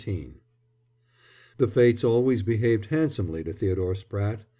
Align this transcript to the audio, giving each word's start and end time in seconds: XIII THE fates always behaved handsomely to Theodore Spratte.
XIII 0.03 0.41
THE 1.57 1.67
fates 1.67 2.03
always 2.03 2.41
behaved 2.41 2.87
handsomely 2.87 3.43
to 3.43 3.53
Theodore 3.53 3.93
Spratte. 3.93 4.45